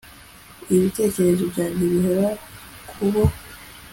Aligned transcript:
ibitekerezo 0.75 1.43
byanjye 1.51 1.83
bihora 1.93 2.27
ku 2.89 3.05
bo 3.11 3.23